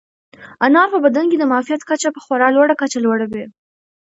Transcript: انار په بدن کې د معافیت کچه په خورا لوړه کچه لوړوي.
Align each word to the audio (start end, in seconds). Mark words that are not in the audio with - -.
انار 0.65 0.87
په 0.93 0.99
بدن 1.05 1.25
کې 1.31 1.37
د 1.39 1.43
معافیت 1.51 1.81
کچه 1.89 2.07
په 2.13 2.19
خورا 2.25 2.47
لوړه 2.55 2.75
کچه 2.81 2.99
لوړوي. 3.05 3.43